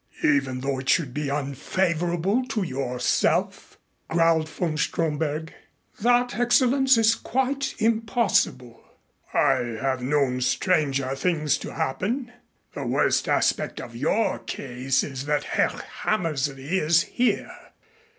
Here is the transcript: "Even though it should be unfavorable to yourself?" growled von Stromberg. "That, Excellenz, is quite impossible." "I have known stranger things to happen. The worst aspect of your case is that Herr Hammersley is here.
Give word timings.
"Even 0.23 0.61
though 0.61 0.79
it 0.79 0.89
should 0.89 1.13
be 1.13 1.29
unfavorable 1.29 2.43
to 2.47 2.63
yourself?" 2.63 3.77
growled 4.07 4.49
von 4.49 4.75
Stromberg. 4.75 5.53
"That, 6.01 6.31
Excellenz, 6.33 6.97
is 6.97 7.13
quite 7.13 7.75
impossible." 7.77 8.81
"I 9.31 9.77
have 9.79 10.01
known 10.01 10.41
stranger 10.41 11.15
things 11.15 11.55
to 11.59 11.75
happen. 11.75 12.31
The 12.73 12.87
worst 12.87 13.27
aspect 13.29 13.79
of 13.79 13.95
your 13.95 14.39
case 14.39 15.03
is 15.03 15.25
that 15.25 15.43
Herr 15.43 15.69
Hammersley 15.69 16.79
is 16.79 17.03
here. 17.03 17.51